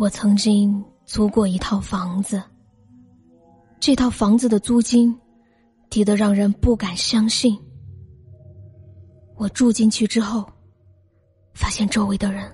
[0.00, 2.42] 我曾经租过一套房子，
[3.78, 5.14] 这套房子的租金
[5.90, 7.54] 低得让人不敢相信。
[9.36, 10.50] 我住进去之后，
[11.52, 12.50] 发现周围的人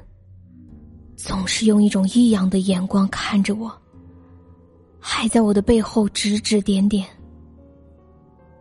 [1.17, 3.71] 总是用一种异样的眼光看着我，
[4.99, 7.07] 还在我的背后指指点点。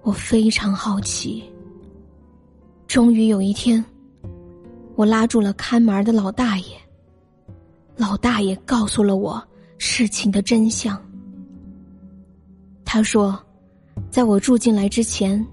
[0.03, 1.43] 我非常好奇。
[2.85, 3.83] 终于有一天，
[4.95, 6.84] 我拉住了看门的老大爷。
[7.97, 9.41] 老大爷告诉了我
[9.77, 11.01] 事情的真相。
[12.83, 13.37] 他说，
[14.09, 15.45] 在我住进来之前，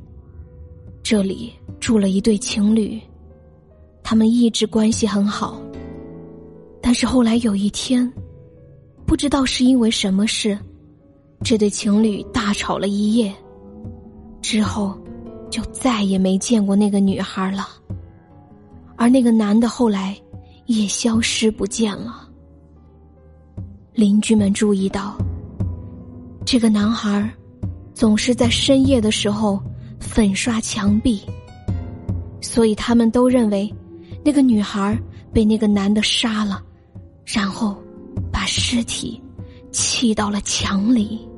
[1.02, 3.00] 这里住了一对情侣，
[4.02, 5.60] 他们一直关系很好。
[6.80, 8.12] 但是后来有一天，
[9.06, 10.59] 不知道是因为什么事，
[11.45, 13.33] 这对情侣大吵了一夜。
[14.41, 14.98] 之后，
[15.48, 17.69] 就再也没见过那个女孩了，
[18.97, 20.20] 而那个男的后来
[20.66, 22.28] 也消失不见了。
[23.94, 25.14] 邻居们注意到，
[26.46, 27.30] 这个男孩
[27.92, 29.62] 总是在深夜的时候
[30.00, 31.20] 粉刷墙壁，
[32.40, 33.72] 所以他们都认为
[34.24, 34.98] 那个女孩
[35.30, 36.62] 被那个男的杀了，
[37.26, 37.76] 然后
[38.32, 39.22] 把尸体
[39.70, 41.28] 砌到了墙里。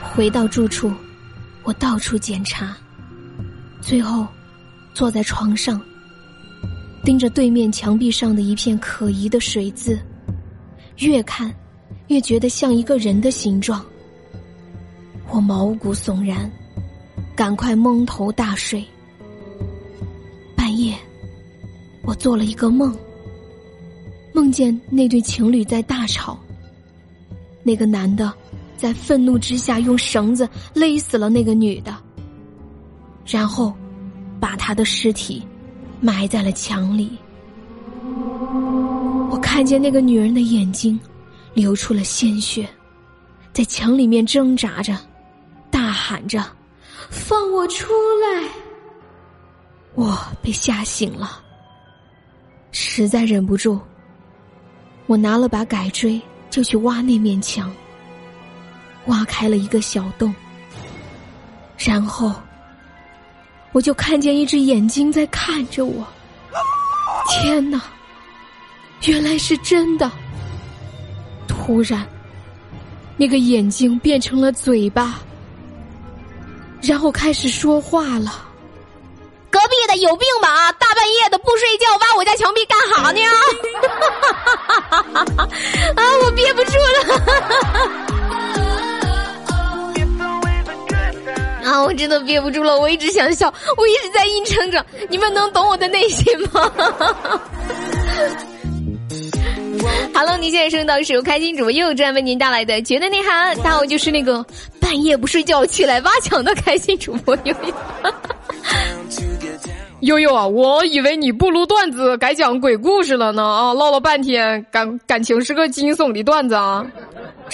[0.00, 0.92] 回到住处，
[1.64, 2.76] 我到处检查，
[3.80, 4.24] 最后
[4.94, 5.80] 坐在床上，
[7.04, 9.98] 盯着对面墙壁上的一片可疑的水渍，
[10.98, 11.52] 越看
[12.06, 13.84] 越觉得像一个人的形状。
[15.30, 16.48] 我毛骨悚然，
[17.34, 18.84] 赶快蒙头大睡。
[20.54, 20.94] 半夜，
[22.04, 22.96] 我做了一个梦，
[24.32, 26.38] 梦见那对情侣在大吵。
[27.64, 28.32] 那个男的
[28.76, 31.96] 在愤怒之下用绳子勒死了那个女的，
[33.26, 33.74] 然后
[34.44, 35.42] 把他的尸体
[36.02, 37.16] 埋在了墙里。
[39.30, 41.00] 我看见那个女人的眼睛
[41.54, 42.68] 流出了鲜血，
[43.54, 44.94] 在墙里面挣扎着，
[45.70, 46.44] 大喊着
[47.08, 47.86] ：“放我出
[48.20, 48.46] 来！”
[49.96, 51.40] 我被吓醒了，
[52.70, 53.80] 实在忍不住，
[55.06, 56.20] 我拿了把改锥。
[56.50, 57.72] 就去挖那面墙，
[59.06, 60.32] 挖开了一个小洞，
[61.78, 62.32] 然后
[63.74, 66.06] 我就看见一只眼睛在看着我。
[67.28, 67.80] 天哪，
[69.02, 70.10] 原来是真的！
[71.48, 72.06] 突然，
[73.16, 75.18] 那个眼睛变成了嘴巴，
[76.80, 78.44] 然后开始说话了。
[79.50, 80.70] 隔壁的有病吧啊？
[80.72, 83.20] 大半夜的不睡觉，挖我家墙壁干哈呢？
[85.96, 86.04] 啊！
[86.22, 88.03] 我憋不住了！
[91.64, 91.82] 啊！
[91.82, 92.78] 我真的憋不住了！
[92.78, 94.84] 我一直想笑，我一直在硬撑着。
[95.08, 96.70] 你们能懂我的内心吗？
[100.14, 103.56] Hello，你现在收听到是由开心主播悠悠专为您带来的绝对内涵。
[103.56, 104.44] 大家好，就是那个
[104.80, 107.74] 半夜不睡觉起来挖墙的开心主播悠悠。
[110.00, 113.72] 悠悠啊，我以为你不录段子，改讲鬼故事了呢啊！
[113.72, 116.84] 唠了半天，感感情是个惊悚的段子啊，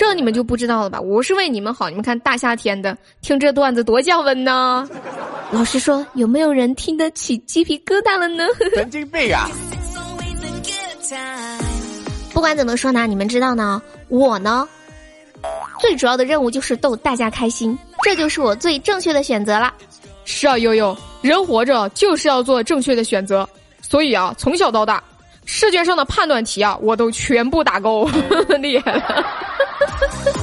[0.01, 0.99] 这你们就不知道了吧？
[0.99, 4.89] 我是为你们好，你们看大夏天的听这段子多降温呢。
[5.51, 8.47] 老实说，有没有人听得起鸡皮疙瘩了呢？
[8.75, 9.47] 神经病啊！
[12.33, 14.67] 不管怎么说呢，你们知道呢，我呢，
[15.81, 19.71] 最主要的任务就是逗大家开心，这就是我最正确的选择了。
[20.25, 23.47] 是啊，悠悠，人活着就是要做正确的选择，
[23.83, 25.05] 所以啊，从小到大，
[25.45, 28.09] 试卷上的判断题啊，我都全部打勾，
[28.63, 29.27] 厉害了。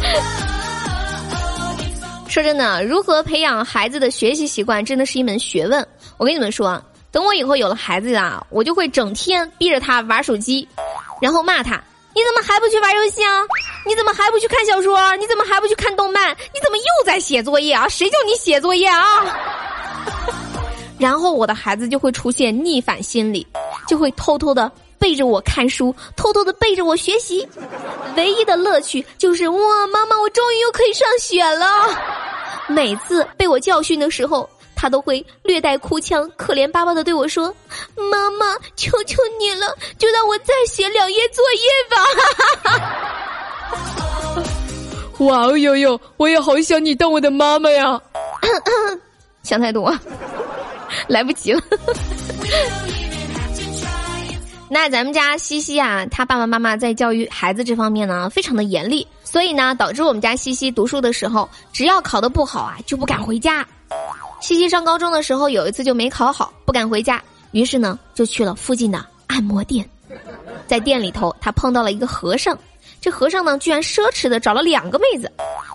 [2.27, 5.85] 说真的，如何培养孩子的学习习惯，真的是一门学问。
[6.17, 6.81] 我跟你们说，
[7.11, 10.67] 等我以后有了孩子啊，我就会整天逼着他玩手机，
[11.21, 11.81] 然后骂他。
[12.13, 13.43] 你怎么还不去玩游戏啊？
[13.85, 15.15] 你怎么还不去看小说？
[15.17, 16.35] 你怎么还不去看动漫？
[16.53, 17.87] 你怎么又在写作业啊？
[17.87, 19.03] 谁叫你写作业啊？
[20.97, 23.45] 然后我的孩子就会出现逆反心理，
[23.87, 27.47] 就会偷偷的背着我看书，偷偷的背着我学习。
[28.15, 31.67] 唯一的乐趣就是哇，妈妈，我终于又可以上学了。
[32.67, 34.49] 每次被我教训的时候。
[34.79, 37.51] 他都会略带哭腔，可怜巴巴的对我说
[38.11, 41.97] ：“妈妈，求求你了，就让我再写两页作业吧。
[45.25, 47.99] ”哇哦，悠悠，我也好想你当我的妈妈呀！
[49.41, 49.91] 想太多，
[51.09, 51.59] 来不及了。
[54.69, 63.65] 那咱们家西西啊，他爸爸妈妈在教育孩子这方面呢，非常的严厉，所以呢，导致我们家西西读书的时候，只要考得不好啊，就不敢回家。
[64.41, 69.89] 西西上高中的时候，有一次就没考好，不敢回家，于是呢就去了附近的按摩店。
[70.67, 72.57] 在店里头，他碰到了一个和尚，
[72.99, 75.31] 这和尚呢居然奢侈的找了两个妹子，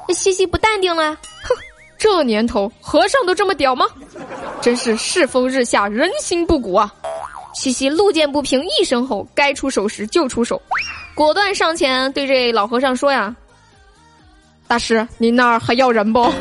[0.06, 1.56] 这西西不淡定了，哼，
[1.96, 3.86] 这年头和尚都这么屌吗？
[4.60, 6.94] 真是世风日下，人心不古啊！
[7.54, 10.60] 西西路见不平一声吼，该出手时就出手，
[11.14, 13.34] 果断上前对这老和尚说呀
[14.66, 16.32] ：“大师，您那儿还要人不？”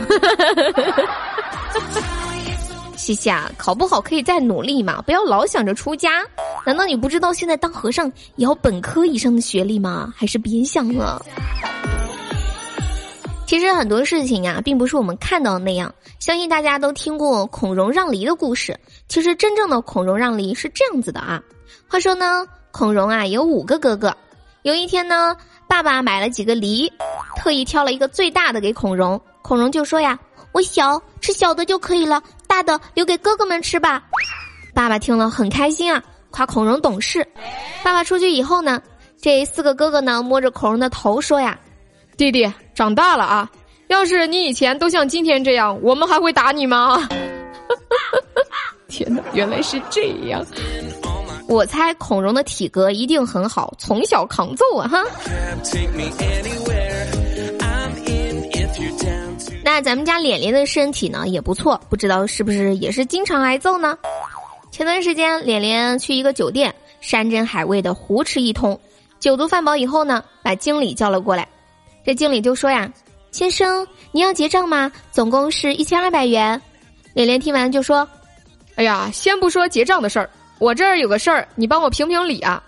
[2.95, 6.21] 西西啊，考不好可以再努力嘛，不要老想着出家。
[6.65, 8.05] 难道你不知道现在当和尚
[8.35, 10.13] 也要本科以上的学历吗？
[10.15, 11.25] 还是别想了。
[13.51, 15.93] 其实很多事情啊，并不是我们看到的那样。
[16.21, 18.79] 相信大家都听过孔融让梨的故事。
[19.09, 21.43] 其实真正的孔融让梨是这样子的啊。
[21.85, 24.15] 话说呢，孔融啊有五个哥哥。
[24.61, 25.35] 有一天呢，
[25.67, 26.89] 爸爸买了几个梨，
[27.35, 29.19] 特意挑了一个最大的给孔融。
[29.41, 30.17] 孔融就说呀
[30.53, 34.01] ：“我小，吃小的就可以了，大的留给哥哥们吃吧。”
[34.73, 36.01] 爸爸听了很开心啊。
[36.29, 37.27] 夸孔融懂事，
[37.83, 38.81] 爸爸出去以后呢，
[39.21, 41.59] 这四个哥哥呢摸着孔融的头说呀
[42.21, 43.49] ：“弟弟长大了啊，
[43.87, 47.09] 要是你以前都像今天这样，我们还会打你吗？”
[48.87, 50.45] 天哪，原来是这样！
[51.47, 55.03] 我猜孔融的体格一定很好，从小扛揍啊哈。
[59.63, 63.97] 那咱们家脸脸的身体呢也不错，不知道是不是也是经常挨揍呢？
[64.69, 68.79] 前段时间，脸脸去一个酒店，山珍海味的胡吃一通，
[69.19, 71.47] 酒足饭饱以后呢，把经理叫了过来。
[72.05, 72.91] 这经理就说呀
[73.31, 74.91] ：“先生，您要结账吗？
[75.11, 76.61] 总共是一千二百元。”
[77.13, 78.07] 脸脸听完就说
[78.75, 82.61] ：“哎呀，先不说结账的事儿，我这儿有个事儿，你帮我评评理啊。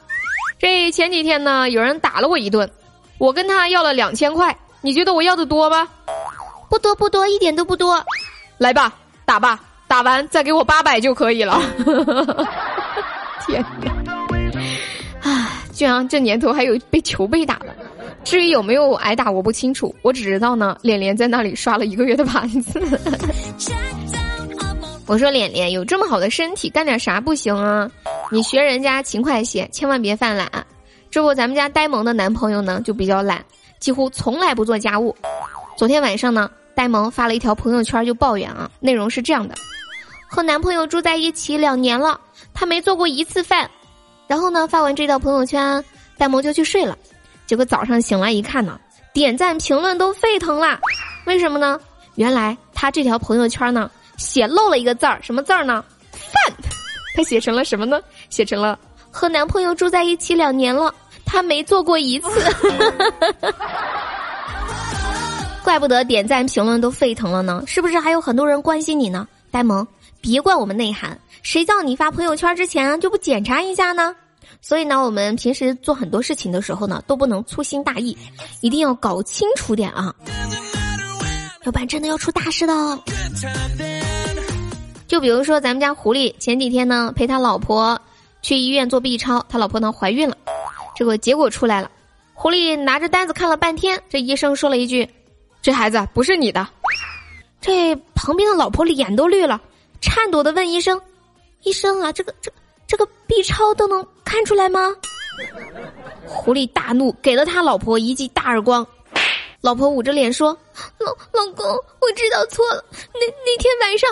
[0.60, 2.70] 这前几天呢，有人打了我一顿，
[3.18, 5.88] 我跟他要了两千块，你觉得我要的多吗？
[6.70, 8.04] 不多不多，一点都不多。
[8.58, 8.94] 来吧，
[9.26, 11.62] 打吧。”打完再给我八百就可以了。
[13.46, 15.30] 天哪！
[15.30, 17.76] 啊， 居然这年头还有被球被打的。
[18.24, 19.94] 至于有没有挨打，我不清楚。
[20.02, 22.80] 我只知道呢，脸脸在那里刷了一个月的盘子。
[25.06, 27.90] 我说脸脸有这么好的身体，干点啥不行啊？
[28.32, 30.50] 你学人家勤快些，千万别犯懒。
[31.12, 33.44] 这不，咱们家呆萌的男朋友呢就比较懒，
[33.80, 35.16] 几乎从来不做家务。
[35.78, 39.54] 昨天晚上呢，呆萌发了一条朋友圈就抱怨啊，内容是这样的。
[40.30, 42.20] 和男朋友住在一起两年了，
[42.54, 43.70] 他没做过一次饭。
[44.26, 45.84] 然后呢，发完这条朋友圈，
[46.18, 46.98] 呆萌就去睡了。
[47.54, 48.80] 结果早上醒来一看呢，
[49.14, 50.80] 点赞评论都沸腾了。
[51.28, 51.80] 为什么呢？
[52.16, 55.86] 原来他这条朋友圈呢，写漏了一个字儿，什么字儿呢？
[56.12, 56.34] 饭。
[57.16, 58.02] 他写成了什么呢？
[58.32, 58.80] 写成了
[59.12, 60.92] 和男朋友住在一起两年了，
[61.28, 62.28] 他没做过一次。
[65.64, 69.28] 怪不得点赞评论都沸腾了呢，是不是还有很多人关心你呢？
[69.52, 69.88] 呆萌。
[70.20, 74.16] 别怪我们内涵，谁叫你发朋友圈之前就不检查一下呢？
[74.66, 78.18] 所以呢，我们平时做很多事情的时候呢，都不能粗心大意，
[78.62, 80.16] 一定要搞清楚点啊，
[81.66, 82.74] 要不然真的要出大事的。
[85.06, 88.00] 就比如说咱们家狐狸前几天呢，陪他老婆
[88.42, 90.38] 去医院做 B 超，他老婆呢怀孕了，
[90.96, 91.92] 这个结果出来了，
[92.34, 95.08] 狐狸拿着单子看了半天，这医生说了一句
[95.62, 96.66] ：“这孩子不是你的。”
[97.60, 99.62] 这旁边的老婆脸都绿了。
[100.00, 101.00] 颤抖的问医生
[101.64, 102.50] ：“医生啊，这个这
[102.88, 104.94] 这个 B 超都能看出来吗？”
[106.26, 108.86] 狐狸大怒，给了他老婆一记大耳光。
[109.62, 110.58] 老婆捂着脸说
[111.00, 112.84] ：“老老公，我知道错了。
[113.14, 114.10] 那那天晚上，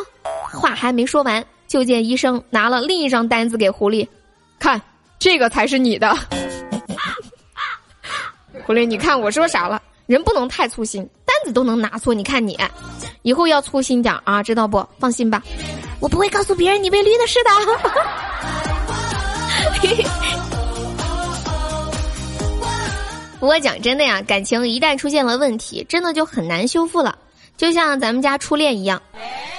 [0.49, 4.07] 话还没说完，就见医生拿了另一张单子给狐狸，
[4.59, 4.81] 看
[5.19, 6.17] 这个才是你的。
[8.65, 9.81] 狐狸，你看我说啥了？
[10.05, 12.13] 人不能太粗心，单子都能拿错。
[12.13, 12.57] 你看你，
[13.21, 14.87] 以后要粗心点啊，知道不？
[14.99, 15.43] 放心吧。”
[15.99, 17.51] 我不会告诉别人你被绿的是的。
[23.41, 27.17] 不过讲真的呀，感情一旦出现了问题，真的就很难修复了。
[27.57, 29.01] 就像咱们家初恋一样，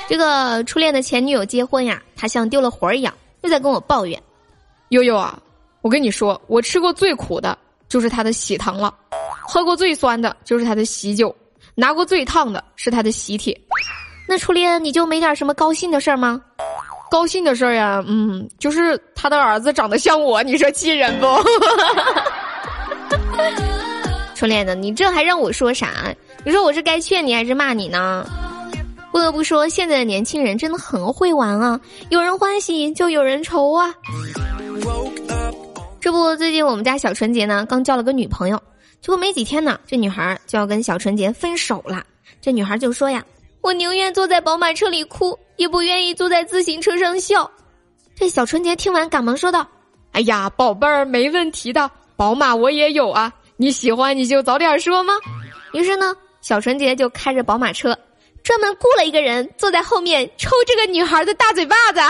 [0.08, 4.22] 这个初恋的前女友结婚呀，他像丢了魂儿一样，又在跟我抱怨。
[4.90, 5.36] 悠悠啊，
[5.80, 7.58] 我跟你说，我吃过最苦的
[7.88, 8.94] 就是他的喜糖了，
[9.40, 11.34] 喝过最酸的就是他的喜酒，
[11.74, 13.60] 拿过最烫的是他的喜帖。
[14.28, 16.40] 那初恋你就没点什么高兴的事儿吗？
[17.10, 21.26] 高兴的事儿呀，嗯，就是他的儿子长得像我，你说气人不？
[24.34, 26.14] 初恋的，你这还让我说啥？
[26.44, 28.26] 你说我是该劝你还是骂你呢？
[29.12, 33.94] 不得不说，现在的年轻人真的很会玩啊，有人欢喜就有人愁啊。
[36.00, 38.60] 这不，最近我们家小纯洁呢，刚交了个女朋友，
[39.00, 42.02] 结果没几天呢，这女孩就要跟小纯洁分手了。
[42.40, 43.24] 这女孩就说呀。
[43.60, 47.48] 我宁愿坐在宝马车里哭，也不愿意坐在自行车上笑。”
[48.16, 49.64] 这小纯洁听完，赶忙说道
[50.10, 55.14] ：“哎呀，宝贝儿，没问题的，宝马我也有啊，你喜欢你就早点说吗？”
[55.72, 57.98] 于是呢，小纯洁就开着宝马车，
[58.42, 62.00] 专门雇了一个人坐在后面抽这个女孩的大嘴巴子。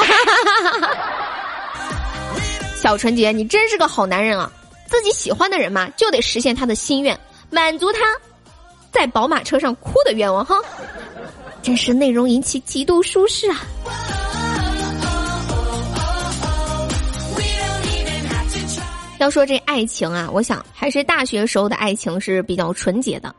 [2.77, 4.51] 小纯洁，你真是个好男人啊！
[4.87, 7.19] 自己喜欢的人嘛，就得实现他的心愿，
[7.49, 8.01] 满足他
[8.91, 10.57] 在宝马车上哭的愿望哈。
[11.63, 13.61] 真是内容引起极度舒适啊！
[19.23, 23.33] 要说这爱情啊，我想还是大学时候的爱情是比较纯洁的。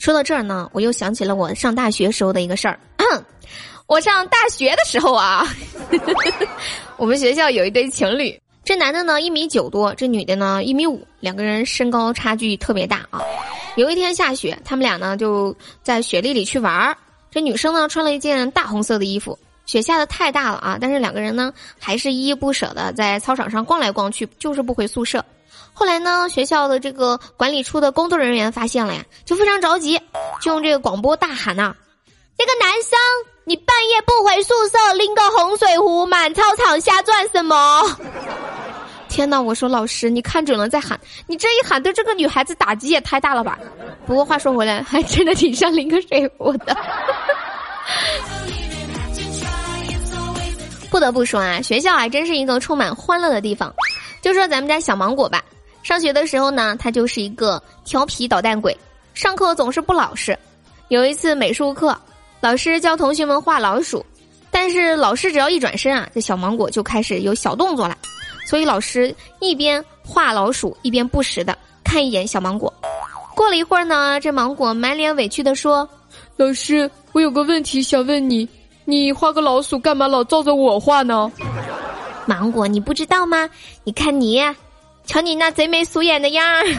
[0.00, 2.80] 说到这儿呢，我又想起了我上大学时候的一个事儿。
[3.86, 5.46] 我上大学的时候啊，
[6.98, 8.36] 我们学校有一对情侣。
[8.64, 13.20] 这男的呢一米九多，这女的呢一米五，两个人身高差距特别大啊。
[13.76, 16.96] 有一天下雪，他们俩呢就在雪地里去玩儿。
[17.30, 19.38] 这女生呢穿了一件大红色的衣服，
[19.70, 25.24] 雪下的太大了啊，但是两个人呢还是依依不舍的在操场上逛来逛去，就是不回宿舍。
[25.72, 29.96] 后来呢，学校的这个管理处的工作人员发现了呀，就非常着急，
[30.40, 31.72] 就用这个广播大喊呐
[32.36, 32.98] ：“这个男生，
[33.44, 37.80] 你半夜不回宿舍，拎个红水壶满操场瞎转什么？”
[39.08, 39.40] 天呐！
[39.40, 40.98] 我说老师，你看准了再喊，
[41.28, 43.56] 你这一喊对这个女孩子打击也太大了吧？
[44.04, 46.76] 不过话说回来，还真的挺像拎个水壶的。
[50.90, 53.72] 不得不说啊，学校还真是一个充满欢乐的地方。
[54.20, 55.42] 就说咱们家小芒果吧，
[55.82, 58.76] 上学的时候呢，他就是一个调皮捣蛋鬼，
[59.14, 60.36] 上课总是不老实。
[60.88, 61.96] 有一次美术课，
[62.40, 64.04] 老师教同学们画老鼠，
[64.50, 67.96] 但是老师只要一转身啊，这小芒果就开始有小动作了。
[68.44, 72.72] 所以老师一边画老鼠，一边不时的看一眼小芒果。
[73.36, 75.88] 过了一会儿呢，这芒果满脸委屈的说
[76.36, 78.46] ：“老师，我有个问题想问你，
[78.84, 81.30] 你画个老鼠干嘛老照着我画呢？”
[82.26, 83.48] 芒果，你不知道吗？
[83.82, 84.40] 你看你，
[85.04, 86.64] 瞧你那贼眉鼠眼的样儿。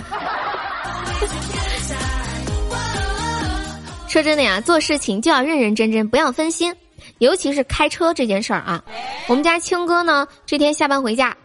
[4.08, 6.74] 说真的呀，做事情就要认认真真，不要分心，
[7.20, 8.84] 尤其是开车这件事儿啊。
[9.28, 11.36] 我们家青哥呢，这天下班回家。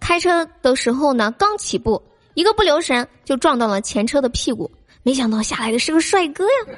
[0.00, 2.02] 开车的时候呢，刚起步，
[2.34, 4.70] 一个不留神就撞到了前车的屁股。
[5.02, 6.74] 没想到下来的是个帅哥呀！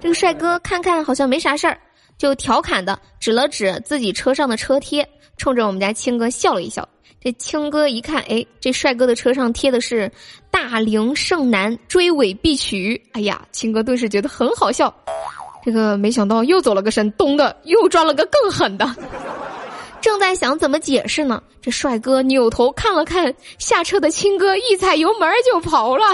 [0.00, 1.78] 这个帅哥看看好像没啥事儿，
[2.16, 6.88] 就调侃的指了指自己车上的车贴，冲着我们家青哥笑了一笑。
[7.20, 10.10] 这青哥一看，哎，这帅哥的车上贴的是
[10.50, 13.00] “大龄剩男追尾必娶”。
[13.12, 14.92] 哎呀，青哥顿时觉得很好笑。
[15.64, 18.88] 这个没想到又走了个神，咚的又撞了个更狠的。
[20.00, 26.04] 正在想怎么解释呢，这帅哥扭头看了看下车的青哥，一踩油门就跑了。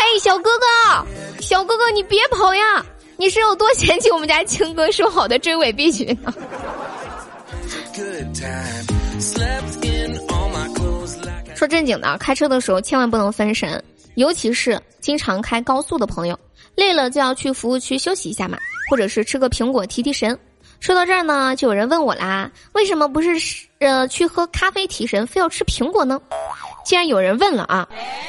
[0.00, 1.06] 哎，小哥哥，
[1.42, 2.82] 小哥哥，你别跑呀！
[3.18, 6.32] 你是有多嫌弃我们家青哥说好的追尾必须呢？
[11.54, 13.82] 说正经的，开车的时候千万不能分神，
[14.14, 16.38] 尤其是经常开高速的朋友，
[16.74, 18.56] 累了就要去服务区休息一下嘛，
[18.90, 20.36] 或者是吃个苹果提提神。
[20.80, 23.28] 说到这儿呢，就有人问我啦，为什么不是
[23.80, 26.18] 呃去喝咖啡提神，非要吃苹果呢？
[26.84, 27.88] 既然有人问了啊，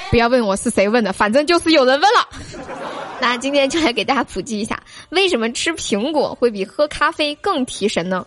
[0.09, 2.27] 不要问我是谁问的，反正就是有人问了。
[3.21, 8.25] 那今天就来给大家普及一下，为什么吃苹果会比喝咖啡更提神呢？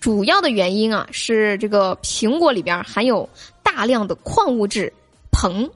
[0.00, 3.28] 主要的原因啊是这个苹果里边含有
[3.62, 4.92] 大量的矿物质
[5.32, 5.68] 硼，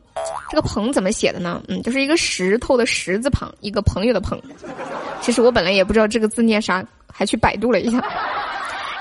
[0.50, 1.62] 这个硼怎么写的呢？
[1.68, 4.40] 嗯，就是一个石头的石字旁，一个朋友的朋。
[5.20, 6.84] 其实我本来也不知道这个字念啥。
[7.12, 8.02] 还去百度了一下，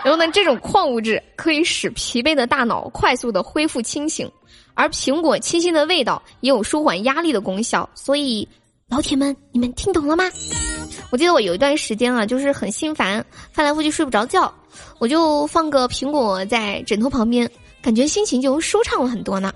[0.03, 4.29] 然后呢，这种矿物质可以使疲惫的大脑快速的恢复清醒，
[4.73, 7.87] 而苹果清新的味道也有舒缓压力的功效。
[7.93, 8.47] 所以，
[8.87, 10.23] 老铁们，你们听懂了吗？
[11.11, 14.53] 我记得我有一段时间啊，就是很心烦，翻来覆去睡不着觉，
[14.99, 17.49] 我就放个苹果在枕头旁边，
[17.81, 19.53] 感觉心情就舒畅了很多呢。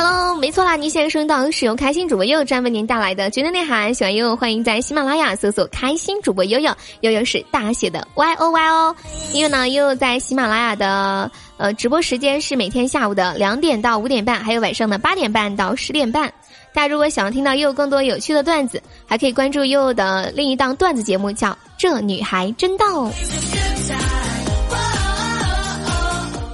[0.00, 0.76] Hello，没错啦！
[0.76, 8.94] 您现在收听到是由开心主播悠悠专为您带来的绝对内涵，喜欢悠悠欢迎在喜马拉雅搜索“开心主播悠悠”，悠悠是大写的 Y O Y 哦。
[9.32, 16.32] 因为呢，悠悠在喜马拉雅的呃直播时间是每天下午的两点到五点半，还有晚上的八点半到十点半。
[16.72, 22.84] 大家如果想要听到悠悠更多有趣的段子，还可以关注悠悠的另一档段子节目，叫《这女孩真逗》。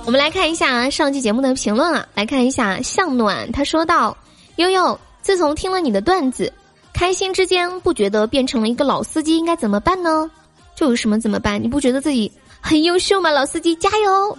[0.06, 4.14] 我们来看一下上期节目的评论啊，来看一下向暖，他说道
[4.56, 6.52] ：“悠悠，自从听了你的段子，
[6.92, 10.30] 开心之间不觉得变成了一个老司机，应该怎么办呢？
[10.76, 11.62] 就有什么怎么办？
[11.62, 12.30] 你不觉得自己
[12.60, 13.30] 很优秀吗？
[13.30, 14.38] 老司机加油！”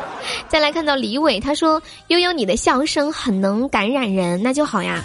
[0.48, 5.02] 再来看到李伟，他说：“悠悠，你的笑声很能感染人，那就好呀。”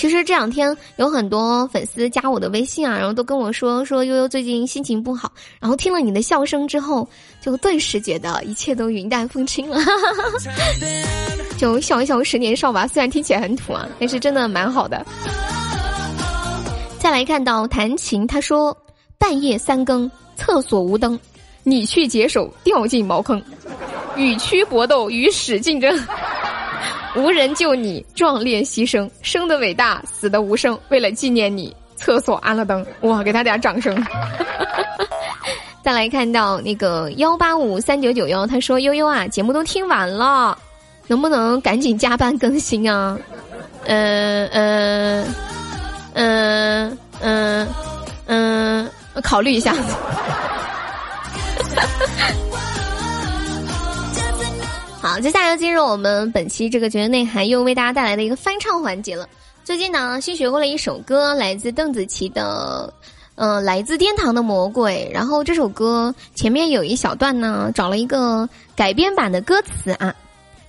[0.00, 5.30] 其实这两天有很多粉丝加我的微信啊，然后都跟我说说悠悠最近心情不好，
[5.60, 7.06] 然后听了你的笑声之后，
[7.38, 9.78] 就顿时觉得一切都云淡风轻了，
[11.58, 12.86] 就笑一笑十年少吧。
[12.86, 15.04] 虽然听起来很土啊，但是真的蛮好的。
[16.98, 18.74] 再来看到弹琴，他说
[19.18, 21.20] 半夜三更，厕所无灯，
[21.62, 23.38] 你去解手掉进茅坑，
[24.16, 25.94] 与蛆搏斗，与屎竞争。
[27.16, 30.78] 无人救你，壮烈牺牲，生的伟大，死的无声。
[30.90, 32.86] 为了纪念你，厕所安了灯。
[33.02, 33.94] 哇，给他点掌声。
[35.82, 40.56] 再来看到那个幺八五三九九幺，他说：“悠悠啊，节目都听完了，
[41.06, 43.18] 能不能赶紧加班更新啊？”
[43.86, 45.26] 嗯嗯
[46.12, 47.68] 嗯嗯
[48.26, 48.90] 嗯，
[49.22, 49.74] 考虑一下。
[55.10, 59.28] 好，接下来进入我们本期这个节目内涵，又为大家带来的一个翻唱环节了。
[59.64, 62.94] 最近呢，新学过了一首歌，来自邓紫棋的，
[63.34, 65.10] 呃，来自天堂的魔鬼。
[65.12, 70.14] 然后这首歌前面有一小段呢，找了一个改编版的歌词啊。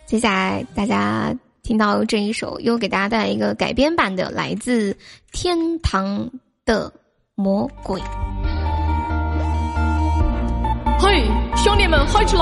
[0.08, 1.32] 接下来大家
[1.62, 4.98] 听到这一首，又给大家带来一个改编版的来自
[5.32, 6.28] 天堂
[6.66, 6.92] 的
[7.36, 8.02] 魔鬼。
[11.00, 12.42] 嘿，兄弟们，嗨起来！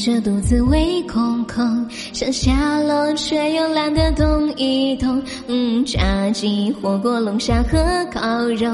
[0.00, 5.22] 着肚子胃空空，想下楼却又懒得动一动。
[5.46, 7.78] 嗯，炸鸡、火锅、龙虾和
[8.10, 8.20] 烤
[8.56, 8.70] 肉，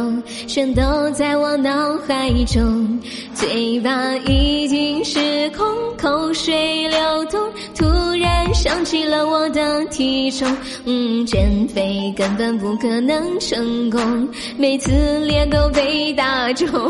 [0.47, 2.97] 全都在我脑海中。
[3.35, 5.67] 嘴巴已经失控，
[5.99, 7.41] 口水流动，
[7.75, 7.85] 突
[8.21, 10.49] 然想起了我的体重。
[10.85, 14.93] 嗯，减肥根本不可能成功，每次
[15.27, 16.69] 脸都被打肿。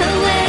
[0.00, 0.43] 要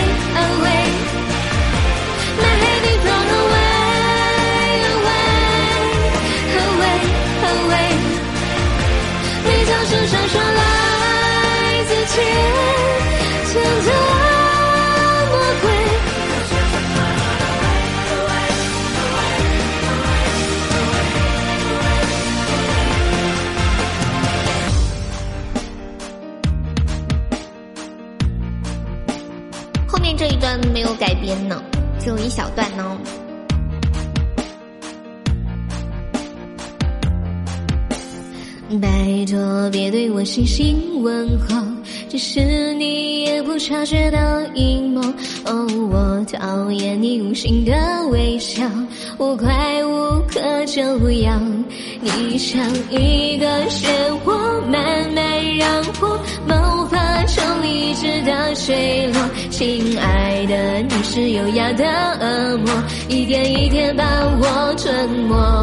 [30.17, 30.59] 这一段。
[30.73, 31.61] 没有改编呢，
[31.99, 32.97] 只有一小段呢。
[38.81, 41.55] 拜托别对我细心问候，
[42.09, 45.01] 这是你也不察觉的阴谋。
[45.45, 47.73] 哦，我讨厌你无心的
[48.09, 48.63] 微笑，
[49.17, 51.39] 无快无可救药。
[52.01, 53.87] 你像一个漩
[54.25, 56.19] 涡，慢慢让我
[57.65, 59.19] 发成理智的坠落。
[59.49, 61.83] 亲爱的，你是优雅的
[62.19, 62.71] 恶魔，
[63.09, 64.03] 一点一点把
[64.39, 65.54] 我吞没。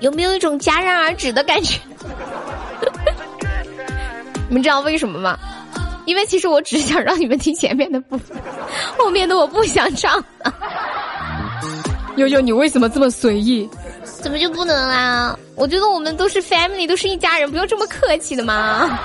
[0.00, 1.78] 有没有一种戛然而止的感觉？
[4.48, 5.38] 你们知道为什么吗？
[6.06, 8.34] 因为其实我只想让你们听前面的部分，
[8.96, 10.24] 后面的我不想唱。
[12.16, 13.68] 悠悠，你为什么这么随意？
[14.02, 15.38] 怎么就不能啦？
[15.54, 18.98] 我觉得我们都是 family，都是一家人，不用这么客气的吗？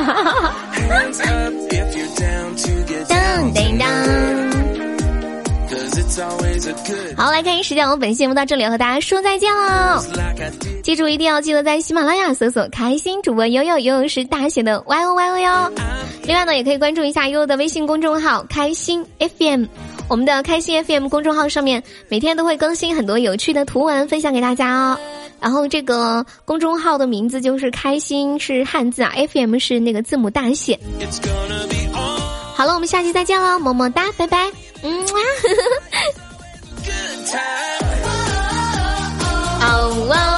[3.09, 3.87] 当当当。
[7.15, 10.03] 好，来看一时间，我们本期节目到这里要和大家说再见了。
[10.83, 15.71] 记住，一定要记得在喜马拉雅搜索“开心主播悠悠”，悠悠是大写的 Y O Y O 哟。
[16.25, 19.65] 另外呢，也可以关注一下悠悠的微信公众号“开心 FM”。
[20.09, 24.97] 我们的“开心 FM” 公众号上面每天都会更新很多有趣的图文，分享给大家哦。
[25.39, 30.79] 然后这个公众号的名字就是“开心”，是汉字啊，FM 是那个字母大写。
[32.55, 34.49] 好了，我们下期再见了，么么哒，拜拜，
[34.85, 35.39] oh.